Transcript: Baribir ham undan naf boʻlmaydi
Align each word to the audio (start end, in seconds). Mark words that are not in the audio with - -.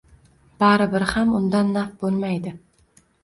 Baribir 0.63 1.05
ham 1.11 1.35
undan 1.41 1.69
naf 1.77 1.93
boʻlmaydi 2.05 2.55